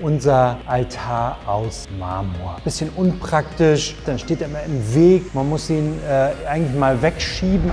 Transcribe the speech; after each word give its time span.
unser 0.00 0.56
Altar 0.66 1.36
aus 1.46 1.88
Marmor. 1.98 2.56
Bisschen 2.64 2.90
unpraktisch, 2.96 3.96
dann 4.06 4.18
steht 4.18 4.40
er 4.40 4.48
immer 4.48 4.62
im 4.62 4.94
Weg. 4.94 5.34
Man 5.34 5.48
muss 5.48 5.68
ihn 5.68 5.98
äh, 6.08 6.48
eigentlich 6.48 6.78
mal 6.78 7.02
wegschieben. 7.02 7.70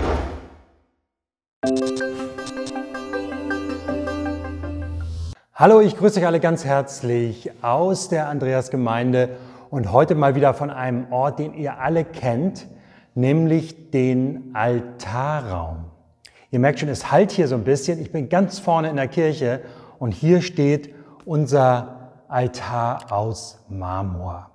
Hallo, 5.55 5.79
ich 5.79 5.97
grüße 5.97 6.19
euch 6.19 6.25
alle 6.25 6.39
ganz 6.39 6.65
herzlich 6.65 7.49
aus 7.63 8.09
der 8.09 8.27
Andreasgemeinde 8.27 9.29
und 9.69 9.91
heute 9.91 10.13
mal 10.13 10.35
wieder 10.35 10.53
von 10.53 10.69
einem 10.69 11.11
Ort, 11.11 11.39
den 11.39 11.53
ihr 11.53 11.79
alle 11.79 12.03
kennt, 12.03 12.67
nämlich 13.15 13.89
den 13.89 14.51
Altarraum. 14.53 15.85
Ihr 16.51 16.59
merkt 16.59 16.79
schon, 16.79 16.89
es 16.89 17.11
halt 17.11 17.31
hier 17.31 17.47
so 17.47 17.55
ein 17.55 17.63
bisschen. 17.63 17.99
Ich 17.99 18.11
bin 18.11 18.29
ganz 18.29 18.59
vorne 18.59 18.89
in 18.89 18.97
der 18.97 19.07
Kirche 19.07 19.61
und 19.97 20.13
hier 20.13 20.41
steht 20.41 20.93
unser 21.25 21.96
Altar 22.29 23.11
aus 23.11 23.63
Marmor. 23.69 24.49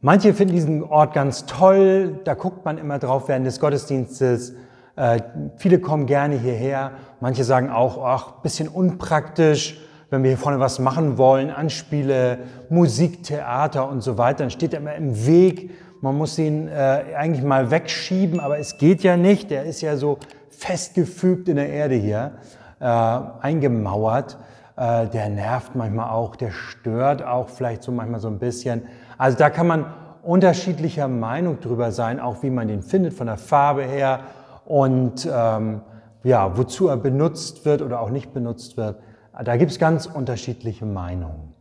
Manche 0.00 0.34
finden 0.34 0.54
diesen 0.54 0.82
Ort 0.82 1.14
ganz 1.14 1.46
toll, 1.46 2.20
da 2.24 2.34
guckt 2.34 2.64
man 2.64 2.78
immer 2.78 2.98
drauf 2.98 3.28
während 3.28 3.46
des 3.46 3.60
Gottesdienstes. 3.60 4.54
Äh, 4.96 5.20
viele 5.56 5.78
kommen 5.78 6.06
gerne 6.06 6.36
hierher. 6.36 6.92
Manche 7.20 7.44
sagen 7.44 7.70
auch, 7.70 8.04
ach, 8.04 8.42
bisschen 8.42 8.68
unpraktisch, 8.68 9.80
wenn 10.10 10.22
wir 10.22 10.30
hier 10.30 10.38
vorne 10.38 10.60
was 10.60 10.78
machen 10.78 11.18
wollen, 11.18 11.50
Anspiele, 11.50 12.40
Musik, 12.68 13.22
Theater 13.22 13.88
und 13.88 14.02
so 14.02 14.18
weiter, 14.18 14.40
dann 14.40 14.50
steht 14.50 14.74
er 14.74 14.80
immer 14.80 14.94
im 14.94 15.26
Weg. 15.26 15.70
Man 16.00 16.18
muss 16.18 16.36
ihn 16.36 16.68
äh, 16.68 17.04
eigentlich 17.16 17.44
mal 17.44 17.70
wegschieben, 17.70 18.40
aber 18.40 18.58
es 18.58 18.78
geht 18.78 19.02
ja 19.04 19.16
nicht. 19.16 19.50
Der 19.50 19.64
ist 19.64 19.80
ja 19.82 19.96
so 19.96 20.18
festgefügt 20.50 21.48
in 21.48 21.56
der 21.56 21.68
Erde 21.70 21.94
hier, 21.94 22.32
äh, 22.80 22.84
eingemauert 22.84 24.36
äh, 24.76 25.06
der 25.06 25.28
nervt 25.28 25.74
manchmal 25.74 26.10
auch, 26.10 26.36
der 26.36 26.50
stört 26.50 27.22
auch 27.22 27.48
vielleicht 27.48 27.82
so 27.82 27.92
manchmal 27.92 28.20
so 28.20 28.28
ein 28.28 28.38
bisschen. 28.38 28.82
Also 29.18 29.38
da 29.38 29.50
kann 29.50 29.66
man 29.66 29.86
unterschiedlicher 30.22 31.08
Meinung 31.08 31.60
drüber 31.60 31.92
sein, 31.92 32.20
auch 32.20 32.42
wie 32.42 32.50
man 32.50 32.68
den 32.68 32.82
findet 32.82 33.12
von 33.12 33.26
der 33.26 33.36
Farbe 33.36 33.82
her 33.82 34.20
und 34.64 35.28
ähm, 35.30 35.82
ja, 36.22 36.56
wozu 36.56 36.88
er 36.88 36.96
benutzt 36.96 37.64
wird 37.64 37.82
oder 37.82 38.00
auch 38.00 38.10
nicht 38.10 38.32
benutzt 38.32 38.76
wird. 38.76 39.00
Da 39.44 39.56
gibt 39.56 39.72
es 39.72 39.78
ganz 39.78 40.06
unterschiedliche 40.06 40.86
Meinungen. 40.86 41.54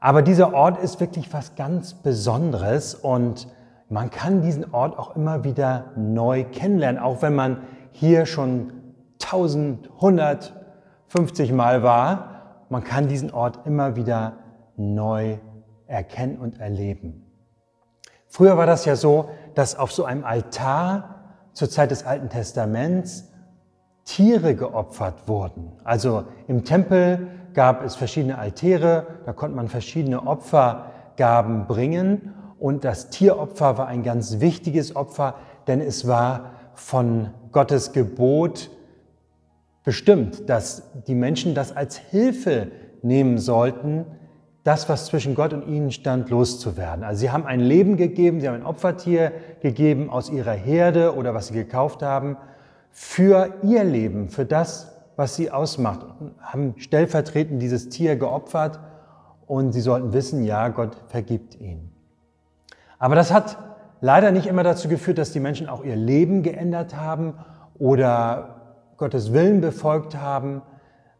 Aber 0.00 0.22
dieser 0.22 0.54
Ort 0.54 0.82
ist 0.82 1.00
wirklich 1.00 1.32
was 1.32 1.54
ganz 1.54 1.94
Besonderes 1.94 2.94
und 2.94 3.48
man 3.88 4.10
kann 4.10 4.42
diesen 4.42 4.72
Ort 4.72 4.98
auch 4.98 5.16
immer 5.16 5.44
wieder 5.44 5.86
neu 5.96 6.44
kennenlernen, 6.44 7.00
auch 7.00 7.22
wenn 7.22 7.34
man 7.34 7.62
hier 7.92 8.24
schon 8.24 8.72
1100, 9.22 10.54
50 11.10 11.52
Mal 11.52 11.82
war, 11.82 12.66
man 12.68 12.84
kann 12.84 13.08
diesen 13.08 13.32
Ort 13.32 13.66
immer 13.66 13.96
wieder 13.96 14.34
neu 14.76 15.38
erkennen 15.88 16.38
und 16.38 16.60
erleben. 16.60 17.26
Früher 18.28 18.56
war 18.56 18.66
das 18.66 18.84
ja 18.84 18.94
so, 18.94 19.28
dass 19.56 19.76
auf 19.76 19.90
so 19.90 20.04
einem 20.04 20.24
Altar 20.24 21.16
zur 21.52 21.68
Zeit 21.68 21.90
des 21.90 22.06
Alten 22.06 22.28
Testaments 22.28 23.24
Tiere 24.04 24.54
geopfert 24.54 25.26
wurden. 25.26 25.72
Also 25.82 26.26
im 26.46 26.64
Tempel 26.64 27.26
gab 27.54 27.84
es 27.84 27.96
verschiedene 27.96 28.38
Altäre, 28.38 29.08
da 29.26 29.32
konnte 29.32 29.56
man 29.56 29.66
verschiedene 29.66 30.24
Opfergaben 30.24 31.66
bringen 31.66 32.34
und 32.60 32.84
das 32.84 33.10
Tieropfer 33.10 33.78
war 33.78 33.88
ein 33.88 34.04
ganz 34.04 34.38
wichtiges 34.38 34.94
Opfer, 34.94 35.34
denn 35.66 35.80
es 35.80 36.06
war 36.06 36.52
von 36.74 37.30
Gottes 37.50 37.90
Gebot 37.90 38.70
bestimmt, 39.84 40.48
dass 40.48 40.82
die 41.06 41.14
Menschen 41.14 41.54
das 41.54 41.74
als 41.74 41.96
Hilfe 41.96 42.68
nehmen 43.02 43.38
sollten, 43.38 44.06
das, 44.62 44.88
was 44.88 45.06
zwischen 45.06 45.34
Gott 45.34 45.52
und 45.54 45.66
ihnen 45.66 45.90
stand, 45.90 46.28
loszuwerden. 46.28 47.02
Also 47.02 47.20
sie 47.20 47.30
haben 47.30 47.46
ein 47.46 47.60
Leben 47.60 47.96
gegeben, 47.96 48.40
sie 48.40 48.48
haben 48.48 48.56
ein 48.56 48.66
Opfertier 48.66 49.32
gegeben 49.60 50.10
aus 50.10 50.28
ihrer 50.28 50.52
Herde 50.52 51.14
oder 51.16 51.34
was 51.34 51.48
sie 51.48 51.54
gekauft 51.54 52.02
haben, 52.02 52.36
für 52.90 53.54
ihr 53.62 53.84
Leben, 53.84 54.28
für 54.28 54.44
das, 54.44 54.92
was 55.16 55.36
sie 55.36 55.50
ausmacht, 55.50 56.04
haben 56.40 56.74
stellvertretend 56.76 57.62
dieses 57.62 57.88
Tier 57.88 58.16
geopfert 58.16 58.80
und 59.46 59.72
sie 59.72 59.80
sollten 59.80 60.12
wissen, 60.12 60.44
ja, 60.44 60.68
Gott 60.68 60.96
vergibt 61.08 61.58
ihnen. 61.58 61.92
Aber 62.98 63.14
das 63.14 63.32
hat 63.32 63.58
leider 64.00 64.30
nicht 64.30 64.46
immer 64.46 64.62
dazu 64.62 64.88
geführt, 64.88 65.18
dass 65.18 65.32
die 65.32 65.40
Menschen 65.40 65.68
auch 65.68 65.84
ihr 65.84 65.96
Leben 65.96 66.42
geändert 66.42 66.96
haben 66.96 67.34
oder 67.78 68.59
Gottes 69.00 69.32
Willen 69.32 69.60
befolgt 69.60 70.16
haben, 70.16 70.62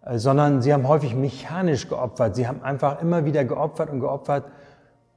äh, 0.05 0.19
sondern 0.19 0.63
sie 0.63 0.73
haben 0.73 0.87
häufig 0.87 1.17
mechanisch 1.17 1.89
geopfert. 1.89 2.37
Sie 2.37 2.47
haben 2.47 2.63
einfach 2.63 3.03
immer 3.03 3.25
wieder 3.25 3.45
geopfert 3.45 3.91
und 3.91 4.01
geopfert. 4.01 4.45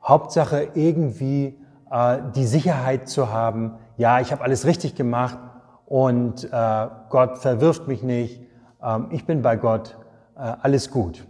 Hauptsache 0.01 0.69
irgendwie 0.73 1.59
äh, 1.91 2.17
die 2.35 2.45
Sicherheit 2.45 3.07
zu 3.07 3.31
haben, 3.31 3.73
ja, 3.97 4.19
ich 4.19 4.31
habe 4.31 4.41
alles 4.43 4.65
richtig 4.65 4.95
gemacht 4.95 5.37
und 5.85 6.45
äh, 6.45 6.87
Gott 7.09 7.37
verwirft 7.37 7.87
mich 7.87 8.01
nicht, 8.01 8.41
ähm, 8.81 9.07
ich 9.11 9.25
bin 9.25 9.41
bei 9.41 9.57
Gott, 9.57 9.97
äh, 10.35 10.53
alles 10.61 10.89
gut. 10.89 11.25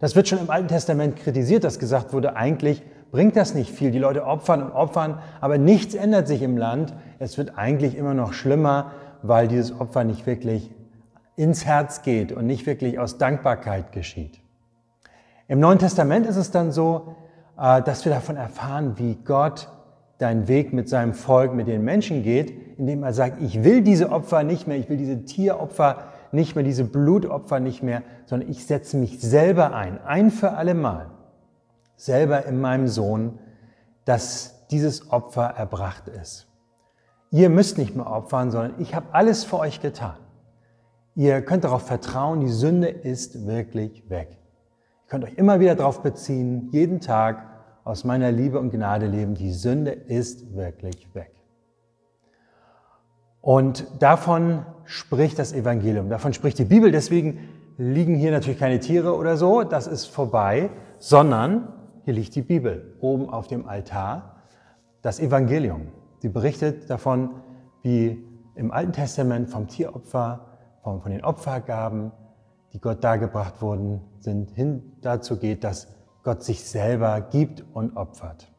Das 0.00 0.14
wird 0.14 0.28
schon 0.28 0.38
im 0.38 0.48
Alten 0.48 0.68
Testament 0.68 1.16
kritisiert, 1.16 1.64
dass 1.64 1.78
gesagt 1.80 2.12
wurde, 2.12 2.36
eigentlich 2.36 2.82
bringt 3.10 3.36
das 3.36 3.54
nicht 3.54 3.72
viel. 3.72 3.90
Die 3.90 3.98
Leute 3.98 4.24
opfern 4.24 4.62
und 4.62 4.70
opfern, 4.70 5.18
aber 5.40 5.58
nichts 5.58 5.94
ändert 5.94 6.28
sich 6.28 6.42
im 6.42 6.56
Land. 6.56 6.94
Es 7.18 7.36
wird 7.36 7.58
eigentlich 7.58 7.96
immer 7.96 8.14
noch 8.14 8.32
schlimmer 8.32 8.92
weil 9.22 9.48
dieses 9.48 9.78
Opfer 9.78 10.04
nicht 10.04 10.26
wirklich 10.26 10.70
ins 11.36 11.64
Herz 11.64 12.02
geht 12.02 12.32
und 12.32 12.46
nicht 12.46 12.66
wirklich 12.66 12.98
aus 12.98 13.18
Dankbarkeit 13.18 13.92
geschieht. 13.92 14.40
Im 15.46 15.60
Neuen 15.60 15.78
Testament 15.78 16.26
ist 16.26 16.36
es 16.36 16.50
dann 16.50 16.72
so, 16.72 17.14
äh, 17.58 17.80
dass 17.82 18.04
wir 18.04 18.12
davon 18.12 18.36
erfahren, 18.36 18.94
wie 18.98 19.16
Gott 19.24 19.68
deinen 20.18 20.48
Weg 20.48 20.72
mit 20.72 20.88
seinem 20.88 21.14
Volk, 21.14 21.54
mit 21.54 21.68
den 21.68 21.84
Menschen 21.84 22.22
geht, 22.22 22.76
indem 22.76 23.04
er 23.04 23.12
sagt, 23.12 23.40
ich 23.40 23.62
will 23.62 23.82
diese 23.82 24.10
Opfer 24.10 24.42
nicht 24.42 24.66
mehr, 24.66 24.76
ich 24.76 24.88
will 24.88 24.96
diese 24.96 25.24
Tieropfer 25.24 26.08
nicht 26.32 26.56
mehr, 26.56 26.64
diese 26.64 26.84
Blutopfer 26.84 27.60
nicht 27.60 27.82
mehr, 27.82 28.02
sondern 28.26 28.50
ich 28.50 28.66
setze 28.66 28.96
mich 28.96 29.20
selber 29.20 29.74
ein, 29.74 30.00
ein 30.04 30.30
für 30.30 30.52
alle 30.52 30.74
Mal, 30.74 31.06
selber 31.96 32.44
in 32.46 32.60
meinem 32.60 32.88
Sohn, 32.88 33.38
dass 34.04 34.66
dieses 34.68 35.12
Opfer 35.12 35.54
erbracht 35.56 36.08
ist. 36.08 36.47
Ihr 37.30 37.50
müsst 37.50 37.78
nicht 37.78 37.94
mehr 37.94 38.06
opfern, 38.06 38.50
sondern 38.50 38.74
ich 38.78 38.94
habe 38.94 39.06
alles 39.12 39.44
für 39.44 39.58
euch 39.58 39.80
getan. 39.80 40.16
Ihr 41.14 41.42
könnt 41.42 41.64
darauf 41.64 41.82
vertrauen, 41.82 42.40
die 42.40 42.48
Sünde 42.48 42.88
ist 42.88 43.46
wirklich 43.46 44.08
weg. 44.08 44.28
Ihr 44.30 45.08
könnt 45.08 45.24
euch 45.24 45.34
immer 45.34 45.60
wieder 45.60 45.74
darauf 45.74 46.02
beziehen, 46.02 46.68
jeden 46.70 47.00
Tag 47.00 47.44
aus 47.84 48.04
meiner 48.04 48.30
Liebe 48.30 48.58
und 48.58 48.70
Gnade 48.70 49.06
leben, 49.06 49.34
die 49.34 49.52
Sünde 49.52 49.90
ist 49.90 50.54
wirklich 50.54 51.14
weg. 51.14 51.32
Und 53.40 53.86
davon 54.00 54.66
spricht 54.84 55.38
das 55.38 55.52
Evangelium, 55.52 56.08
davon 56.08 56.34
spricht 56.34 56.58
die 56.58 56.64
Bibel. 56.64 56.92
Deswegen 56.92 57.48
liegen 57.78 58.14
hier 58.14 58.30
natürlich 58.30 58.58
keine 58.58 58.80
Tiere 58.80 59.16
oder 59.16 59.36
so, 59.36 59.62
das 59.62 59.86
ist 59.86 60.06
vorbei, 60.06 60.70
sondern 60.98 61.72
hier 62.04 62.14
liegt 62.14 62.34
die 62.34 62.42
Bibel 62.42 62.96
oben 63.00 63.30
auf 63.30 63.46
dem 63.46 63.66
Altar, 63.66 64.36
das 65.02 65.20
Evangelium. 65.20 65.88
Sie 66.18 66.28
berichtet 66.28 66.90
davon, 66.90 67.30
wie 67.82 68.24
im 68.54 68.72
Alten 68.72 68.92
Testament 68.92 69.50
vom 69.50 69.68
Tieropfer, 69.68 70.46
von, 70.82 71.00
von 71.00 71.12
den 71.12 71.24
Opfergaben, 71.24 72.12
die 72.72 72.80
Gott 72.80 73.04
dargebracht 73.04 73.62
wurden, 73.62 74.00
sind, 74.20 74.50
hin 74.50 74.92
dazu 75.00 75.38
geht, 75.38 75.64
dass 75.64 75.88
Gott 76.24 76.42
sich 76.42 76.64
selber 76.64 77.20
gibt 77.20 77.64
und 77.72 77.96
opfert. 77.96 78.50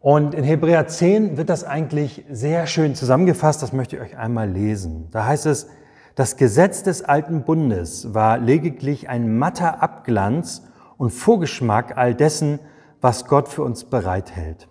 Und 0.00 0.34
in 0.34 0.44
Hebräer 0.44 0.86
10 0.86 1.36
wird 1.36 1.48
das 1.48 1.64
eigentlich 1.64 2.24
sehr 2.30 2.66
schön 2.66 2.94
zusammengefasst, 2.94 3.62
das 3.62 3.72
möchte 3.72 3.96
ich 3.96 4.02
euch 4.02 4.16
einmal 4.18 4.48
lesen. 4.48 5.08
Da 5.10 5.26
heißt 5.26 5.46
es, 5.46 5.66
das 6.14 6.36
Gesetz 6.36 6.82
des 6.82 7.02
alten 7.02 7.42
Bundes 7.42 8.14
war 8.14 8.38
lediglich 8.38 9.08
ein 9.08 9.36
matter 9.36 9.82
Abglanz 9.82 10.62
und 10.96 11.10
Vorgeschmack 11.10 11.96
all 11.96 12.14
dessen, 12.14 12.60
was 13.00 13.26
Gott 13.26 13.48
für 13.48 13.62
uns 13.62 13.84
bereithält. 13.84 14.68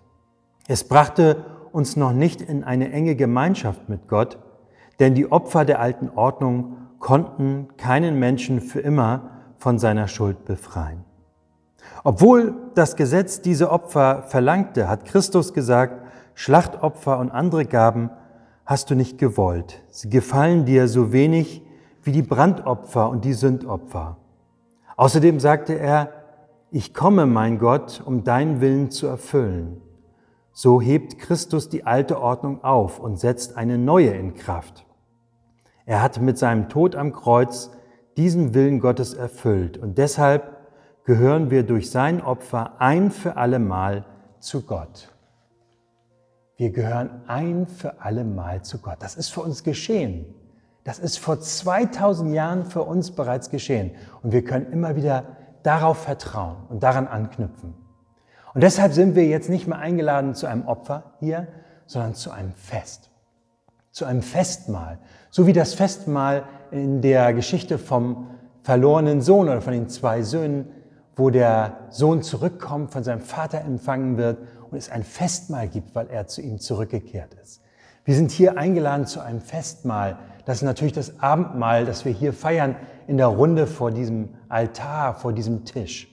Es 0.66 0.84
brachte 0.84 1.44
uns 1.72 1.96
noch 1.96 2.12
nicht 2.12 2.40
in 2.40 2.64
eine 2.64 2.90
enge 2.90 3.16
Gemeinschaft 3.16 3.88
mit 3.88 4.08
Gott, 4.08 4.38
denn 4.98 5.14
die 5.14 5.30
Opfer 5.30 5.64
der 5.64 5.80
alten 5.80 6.08
Ordnung 6.14 6.76
konnten 7.00 7.68
keinen 7.76 8.18
Menschen 8.18 8.60
für 8.60 8.80
immer 8.80 9.30
von 9.58 9.78
seiner 9.78 10.08
Schuld 10.08 10.44
befreien. 10.44 11.04
Obwohl 12.02 12.54
das 12.74 12.96
Gesetz 12.96 13.42
diese 13.42 13.70
Opfer 13.70 14.22
verlangte, 14.22 14.88
hat 14.88 15.04
Christus 15.04 15.52
gesagt, 15.52 16.00
Schlachtopfer 16.34 17.18
und 17.18 17.30
andere 17.30 17.66
Gaben 17.66 18.10
hast 18.64 18.90
du 18.90 18.94
nicht 18.94 19.18
gewollt. 19.18 19.82
Sie 19.90 20.08
gefallen 20.08 20.64
dir 20.64 20.88
so 20.88 21.12
wenig 21.12 21.62
wie 22.02 22.12
die 22.12 22.22
Brandopfer 22.22 23.10
und 23.10 23.24
die 23.24 23.34
Sündopfer. 23.34 24.16
Außerdem 24.96 25.40
sagte 25.40 25.74
er, 25.78 26.10
ich 26.70 26.94
komme, 26.94 27.26
mein 27.26 27.58
Gott, 27.58 28.02
um 28.04 28.24
deinen 28.24 28.60
Willen 28.60 28.90
zu 28.90 29.06
erfüllen. 29.06 29.80
So 30.56 30.80
hebt 30.80 31.18
Christus 31.18 31.68
die 31.68 31.84
alte 31.84 32.20
Ordnung 32.20 32.62
auf 32.62 33.00
und 33.00 33.18
setzt 33.18 33.56
eine 33.56 33.76
neue 33.76 34.10
in 34.10 34.34
Kraft. 34.34 34.86
Er 35.84 36.00
hat 36.00 36.20
mit 36.20 36.38
seinem 36.38 36.68
Tod 36.68 36.94
am 36.94 37.12
Kreuz 37.12 37.72
diesen 38.16 38.54
Willen 38.54 38.78
Gottes 38.78 39.14
erfüllt 39.14 39.76
und 39.76 39.98
deshalb 39.98 40.56
gehören 41.04 41.50
wir 41.50 41.64
durch 41.64 41.90
sein 41.90 42.22
Opfer 42.22 42.80
ein 42.80 43.10
für 43.10 43.36
alle 43.36 43.58
Mal 43.58 44.06
zu 44.38 44.62
Gott. 44.62 45.12
Wir 46.56 46.70
gehören 46.70 47.22
ein 47.26 47.66
für 47.66 48.00
alle 48.00 48.22
Mal 48.22 48.62
zu 48.62 48.78
Gott. 48.78 48.98
Das 49.00 49.16
ist 49.16 49.30
für 49.30 49.40
uns 49.40 49.64
geschehen. 49.64 50.24
Das 50.84 51.00
ist 51.00 51.18
vor 51.18 51.40
2000 51.40 52.32
Jahren 52.32 52.64
für 52.64 52.84
uns 52.84 53.10
bereits 53.10 53.50
geschehen. 53.50 53.90
Und 54.22 54.30
wir 54.30 54.44
können 54.44 54.70
immer 54.70 54.94
wieder 54.94 55.24
darauf 55.64 55.98
vertrauen 55.98 56.58
und 56.68 56.84
daran 56.84 57.08
anknüpfen. 57.08 57.74
Und 58.54 58.62
deshalb 58.62 58.92
sind 58.92 59.16
wir 59.16 59.26
jetzt 59.26 59.50
nicht 59.50 59.66
mehr 59.66 59.78
eingeladen 59.78 60.34
zu 60.34 60.46
einem 60.46 60.66
Opfer 60.66 61.12
hier, 61.18 61.48
sondern 61.86 62.14
zu 62.14 62.30
einem 62.30 62.52
Fest. 62.52 63.10
Zu 63.90 64.04
einem 64.04 64.22
Festmahl. 64.22 64.98
So 65.30 65.46
wie 65.46 65.52
das 65.52 65.74
Festmahl 65.74 66.44
in 66.70 67.02
der 67.02 67.34
Geschichte 67.34 67.78
vom 67.78 68.30
verlorenen 68.62 69.20
Sohn 69.20 69.48
oder 69.48 69.60
von 69.60 69.72
den 69.72 69.88
zwei 69.88 70.22
Söhnen, 70.22 70.68
wo 71.16 71.30
der 71.30 71.78
Sohn 71.90 72.22
zurückkommt, 72.22 72.92
von 72.92 73.04
seinem 73.04 73.20
Vater 73.20 73.60
empfangen 73.60 74.16
wird 74.16 74.38
und 74.70 74.78
es 74.78 74.88
ein 74.88 75.02
Festmahl 75.02 75.68
gibt, 75.68 75.94
weil 75.94 76.08
er 76.08 76.26
zu 76.26 76.40
ihm 76.40 76.58
zurückgekehrt 76.58 77.34
ist. 77.34 77.60
Wir 78.04 78.14
sind 78.14 78.30
hier 78.30 78.58
eingeladen 78.58 79.06
zu 79.06 79.20
einem 79.20 79.40
Festmahl. 79.40 80.18
Das 80.44 80.58
ist 80.58 80.62
natürlich 80.62 80.92
das 80.92 81.20
Abendmahl, 81.20 81.86
das 81.86 82.04
wir 82.04 82.12
hier 82.12 82.32
feiern 82.32 82.76
in 83.06 83.16
der 83.16 83.28
Runde 83.28 83.66
vor 83.66 83.90
diesem 83.90 84.30
Altar, 84.48 85.14
vor 85.14 85.32
diesem 85.32 85.64
Tisch. 85.64 86.08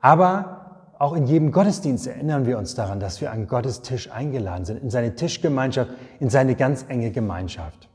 Aber 0.00 0.63
auch 1.04 1.12
in 1.12 1.26
jedem 1.26 1.52
Gottesdienst 1.52 2.06
erinnern 2.06 2.46
wir 2.46 2.56
uns 2.56 2.74
daran, 2.74 2.98
dass 2.98 3.20
wir 3.20 3.30
an 3.30 3.46
Gottes 3.46 3.82
Tisch 3.82 4.10
eingeladen 4.10 4.64
sind, 4.64 4.82
in 4.82 4.88
seine 4.88 5.14
Tischgemeinschaft, 5.14 5.90
in 6.18 6.30
seine 6.30 6.54
ganz 6.54 6.86
enge 6.88 7.10
Gemeinschaft. 7.10 7.90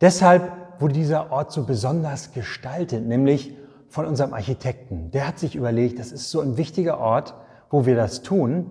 Deshalb 0.00 0.50
wurde 0.80 0.94
dieser 0.94 1.30
Ort 1.30 1.52
so 1.52 1.64
besonders 1.64 2.32
gestaltet, 2.32 3.06
nämlich 3.06 3.54
von 3.90 4.06
unserem 4.06 4.32
Architekten. 4.32 5.10
Der 5.10 5.28
hat 5.28 5.38
sich 5.38 5.54
überlegt, 5.54 5.98
das 5.98 6.12
ist 6.12 6.30
so 6.30 6.40
ein 6.40 6.56
wichtiger 6.56 6.98
Ort, 6.98 7.34
wo 7.68 7.84
wir 7.84 7.94
das 7.94 8.22
tun, 8.22 8.70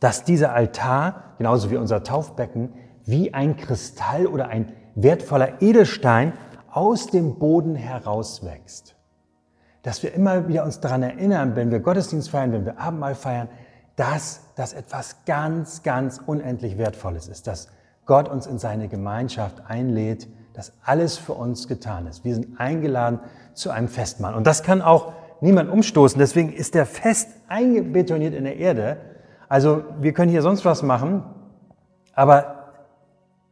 dass 0.00 0.24
dieser 0.24 0.52
Altar, 0.52 1.34
genauso 1.38 1.70
wie 1.70 1.76
unser 1.76 2.02
Taufbecken, 2.02 2.72
wie 3.04 3.32
ein 3.32 3.56
Kristall 3.56 4.26
oder 4.26 4.48
ein 4.48 4.72
wertvoller 4.96 5.62
Edelstein 5.62 6.32
aus 6.72 7.06
dem 7.06 7.38
Boden 7.38 7.76
herauswächst 7.76 8.95
dass 9.86 10.02
wir 10.02 10.12
immer 10.14 10.48
wieder 10.48 10.64
uns 10.64 10.80
daran 10.80 11.04
erinnern, 11.04 11.54
wenn 11.54 11.70
wir 11.70 11.78
Gottesdienst 11.78 12.30
feiern, 12.30 12.50
wenn 12.50 12.64
wir 12.64 12.80
Abendmahl 12.80 13.14
feiern, 13.14 13.46
dass 13.94 14.40
das 14.56 14.72
etwas 14.72 15.18
ganz, 15.26 15.84
ganz 15.84 16.20
unendlich 16.26 16.76
Wertvolles 16.76 17.28
ist, 17.28 17.46
dass 17.46 17.68
Gott 18.04 18.28
uns 18.28 18.48
in 18.48 18.58
seine 18.58 18.88
Gemeinschaft 18.88 19.62
einlädt, 19.68 20.26
dass 20.54 20.72
alles 20.84 21.18
für 21.18 21.34
uns 21.34 21.68
getan 21.68 22.08
ist. 22.08 22.24
Wir 22.24 22.34
sind 22.34 22.58
eingeladen 22.58 23.20
zu 23.54 23.70
einem 23.70 23.86
Festmahl. 23.86 24.34
Und 24.34 24.44
das 24.44 24.64
kann 24.64 24.82
auch 24.82 25.12
niemand 25.40 25.70
umstoßen. 25.70 26.18
Deswegen 26.18 26.52
ist 26.52 26.74
der 26.74 26.84
fest 26.84 27.28
eingebetoniert 27.46 28.34
in 28.34 28.42
der 28.42 28.56
Erde. 28.56 28.96
Also 29.48 29.84
wir 30.00 30.12
können 30.12 30.32
hier 30.32 30.42
sonst 30.42 30.64
was 30.64 30.82
machen, 30.82 31.22
aber 32.12 32.72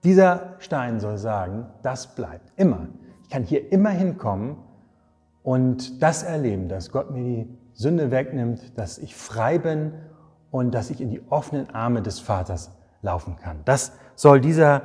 dieser 0.02 0.56
Stein 0.58 0.98
soll 0.98 1.16
sagen, 1.16 1.66
das 1.82 2.08
bleibt 2.16 2.50
immer. 2.56 2.88
Ich 3.22 3.30
kann 3.30 3.44
hier 3.44 3.70
immer 3.70 3.90
hinkommen 3.90 4.56
und 5.44 6.02
das 6.02 6.22
erleben, 6.22 6.68
dass 6.68 6.90
Gott 6.90 7.10
mir 7.10 7.22
die 7.22 7.58
Sünde 7.74 8.10
wegnimmt, 8.10 8.76
dass 8.78 8.98
ich 8.98 9.14
frei 9.14 9.58
bin 9.58 9.92
und 10.50 10.74
dass 10.74 10.90
ich 10.90 11.00
in 11.00 11.10
die 11.10 11.20
offenen 11.30 11.70
Arme 11.70 12.02
des 12.02 12.18
Vaters 12.18 12.70
laufen 13.02 13.36
kann. 13.36 13.60
Das 13.66 13.92
soll 14.16 14.40
dieser 14.40 14.82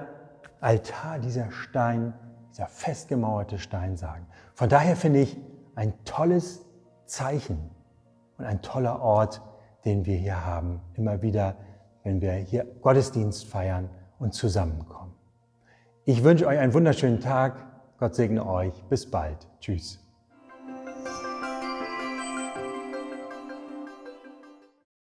Altar, 0.60 1.20
dieser 1.20 1.50
Stein, 1.52 2.14
dieser 2.52 2.68
festgemauerte 2.68 3.58
Stein 3.58 3.96
sagen. 3.96 4.28
Von 4.54 4.68
daher 4.68 4.98
finde 4.98 5.22
ich 5.22 5.38
ein 5.76 5.94
tolles 6.04 6.66
Zeichen 7.06 7.72
und 8.38 8.46
ein 8.46 8.62
toller 8.62 9.02
Ort, 9.02 9.42
den 9.86 10.06
wir 10.06 10.18
hier 10.18 10.46
haben, 10.46 10.82
immer 10.96 11.22
wieder, 11.22 11.56
wenn 12.04 12.20
wir 12.20 12.34
hier 12.34 12.66
Gottesdienst 12.82 13.46
feiern 13.46 13.90
und 14.20 14.34
zusammenkommen. 14.34 15.14
Ich 16.04 16.24
wünsche 16.26 16.48
euch 16.48 16.60
einen 16.60 16.74
wunderschönen 16.74 17.22
Tag. 17.22 17.66
Gott 17.98 18.16
segne 18.16 18.46
euch. 18.46 18.74
Bis 18.90 19.10
bald. 19.10 19.48
Tschüss. 19.62 20.09